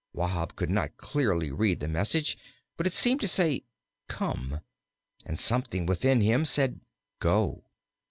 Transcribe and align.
Wahb 0.15 0.55
could 0.55 0.71
not 0.71 0.97
clearly 0.97 1.51
read 1.51 1.79
the 1.79 1.87
message, 1.87 2.35
but 2.75 2.87
it 2.87 2.93
seemed 2.93 3.21
to 3.21 3.27
say, 3.27 3.65
"Come," 4.07 4.61
and 5.27 5.37
something 5.39 5.85
within 5.85 6.21
him 6.21 6.43
said, 6.43 6.79
"Go." 7.19 7.65